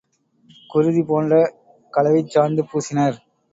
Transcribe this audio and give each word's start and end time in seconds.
குருதி 0.69 1.03
போன்ற 1.03 1.31
கலவைச்சாந்து 1.93 2.61
பூசினர். 2.71 3.17